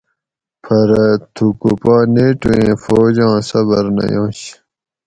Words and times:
پرہ 0.63 1.03
تھُکو 1.35 1.71
پا 1.81 1.95
نیٹُو 2.13 2.49
ایں 2.57 2.73
فوج 2.83 3.15
آں 3.27 3.39
صبر 3.49 3.83
نہ 3.95 4.03
ینش 4.13 4.39